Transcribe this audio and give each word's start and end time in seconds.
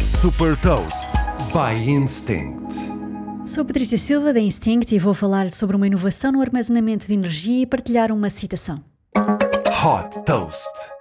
Super 0.00 0.56
Toast 0.60 1.10
by 1.52 1.90
Instinct. 1.90 2.72
Sou 3.44 3.64
Patrícia 3.64 3.98
Silva 3.98 4.32
da 4.32 4.38
Instinct 4.38 4.94
e 4.94 4.98
vou 5.00 5.14
falar 5.14 5.52
sobre 5.52 5.74
uma 5.74 5.86
inovação 5.86 6.30
no 6.30 6.40
armazenamento 6.40 7.08
de 7.08 7.14
energia 7.14 7.62
e 7.62 7.66
partilhar 7.66 8.12
uma 8.12 8.30
citação. 8.30 8.84
Hot 9.16 10.24
Toast. 10.24 10.95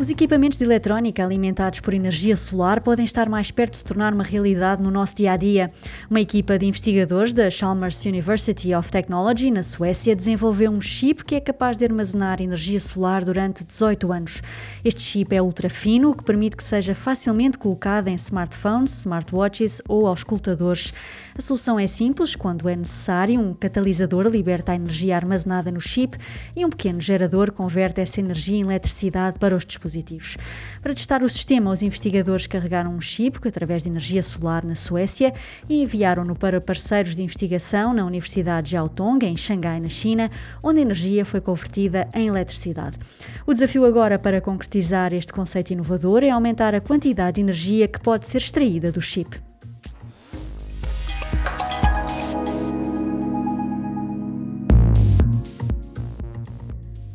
Os 0.00 0.08
equipamentos 0.08 0.56
de 0.56 0.64
eletrónica 0.64 1.22
alimentados 1.22 1.80
por 1.80 1.92
energia 1.92 2.34
solar 2.34 2.80
podem 2.80 3.04
estar 3.04 3.28
mais 3.28 3.50
perto 3.50 3.72
de 3.72 3.78
se 3.80 3.84
tornar 3.84 4.14
uma 4.14 4.24
realidade 4.24 4.82
no 4.82 4.90
nosso 4.90 5.14
dia 5.14 5.32
a 5.32 5.36
dia. 5.36 5.70
Uma 6.08 6.22
equipa 6.22 6.58
de 6.58 6.64
investigadores 6.64 7.34
da 7.34 7.50
Chalmers 7.50 8.02
University 8.06 8.74
of 8.74 8.90
Technology, 8.90 9.50
na 9.50 9.62
Suécia, 9.62 10.16
desenvolveu 10.16 10.70
um 10.70 10.80
chip 10.80 11.22
que 11.22 11.34
é 11.34 11.40
capaz 11.40 11.76
de 11.76 11.84
armazenar 11.84 12.40
energia 12.40 12.80
solar 12.80 13.26
durante 13.26 13.62
18 13.62 14.10
anos. 14.10 14.42
Este 14.82 15.02
chip 15.02 15.36
é 15.36 15.42
ultra 15.42 15.68
fino, 15.68 16.12
o 16.12 16.16
que 16.16 16.24
permite 16.24 16.56
que 16.56 16.64
seja 16.64 16.94
facilmente 16.94 17.58
colocado 17.58 18.08
em 18.08 18.14
smartphones, 18.14 19.00
smartwatches 19.00 19.82
ou 19.86 20.06
auscultadores. 20.06 20.94
A 21.36 21.42
solução 21.42 21.78
é 21.78 21.86
simples, 21.86 22.34
quando 22.34 22.70
é 22.70 22.74
necessário, 22.74 23.38
um 23.38 23.52
catalisador 23.52 24.28
liberta 24.28 24.72
a 24.72 24.76
energia 24.76 25.14
armazenada 25.14 25.70
no 25.70 25.80
chip 25.80 26.16
e 26.56 26.64
um 26.64 26.70
pequeno 26.70 27.02
gerador 27.02 27.52
converte 27.52 28.00
essa 28.00 28.18
energia 28.18 28.56
em 28.56 28.62
eletricidade 28.62 29.38
para 29.38 29.54
os 29.54 29.62
dispositivos 29.62 29.89
dispositivos. 29.90 30.36
Para 30.82 30.94
testar 30.94 31.22
o 31.22 31.28
sistema, 31.28 31.70
os 31.70 31.82
investigadores 31.82 32.46
carregaram 32.46 32.94
um 32.94 33.00
chip 33.00 33.46
através 33.46 33.82
de 33.82 33.88
energia 33.88 34.22
solar 34.22 34.64
na 34.64 34.74
Suécia 34.74 35.32
e 35.68 35.82
enviaram-no 35.82 36.34
para 36.34 36.60
parceiros 36.60 37.14
de 37.14 37.22
investigação 37.22 37.92
na 37.92 38.04
Universidade 38.04 38.66
de 38.66 38.70
Jiaotong, 38.72 39.24
em 39.26 39.36
Xangai, 39.36 39.80
na 39.80 39.88
China, 39.88 40.30
onde 40.62 40.78
a 40.78 40.82
energia 40.82 41.24
foi 41.24 41.40
convertida 41.40 42.08
em 42.14 42.28
eletricidade. 42.28 42.98
O 43.46 43.52
desafio 43.52 43.84
agora 43.84 44.18
para 44.18 44.40
concretizar 44.40 45.12
este 45.12 45.32
conceito 45.32 45.72
inovador 45.72 46.22
é 46.22 46.30
aumentar 46.30 46.74
a 46.74 46.80
quantidade 46.80 47.36
de 47.36 47.40
energia 47.40 47.88
que 47.88 48.00
pode 48.00 48.26
ser 48.26 48.38
extraída 48.38 48.92
do 48.92 49.00
chip. 49.00 49.49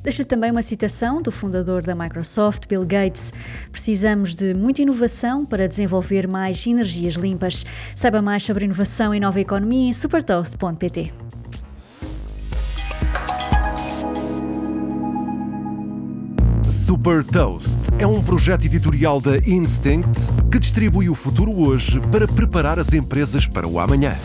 Deixa 0.06 0.24
também 0.24 0.52
uma 0.52 0.62
citação 0.62 1.20
do 1.20 1.32
fundador 1.32 1.82
da 1.82 1.96
Microsoft, 1.96 2.68
Bill 2.68 2.86
Gates. 2.86 3.34
Precisamos 3.72 4.36
de 4.36 4.54
muita 4.54 4.84
inovação 4.84 5.44
para 5.44 5.68
desenvolver 5.68 6.28
mais 6.28 6.68
energias 6.68 7.16
limpas. 7.16 7.66
Saiba 7.96 8.22
mais 8.22 8.44
sobre 8.44 8.66
inovação 8.66 9.16
e 9.16 9.20
nova 9.20 9.42
economia 9.42 9.90
em 9.90 9.94
supertoast.pt. 9.94 11.12
Super 16.70 17.24
Toast 17.24 17.80
é 17.98 18.06
um 18.06 18.22
projeto 18.22 18.64
editorial 18.64 19.20
da 19.20 19.38
Instinct 19.38 20.32
que 20.52 20.60
distribui 20.60 21.10
o 21.10 21.16
futuro 21.16 21.52
hoje 21.52 22.00
para 22.12 22.28
preparar 22.28 22.78
as 22.78 22.94
empresas 22.94 23.48
para 23.48 23.68
o 23.68 23.80
amanhã. 23.80 24.16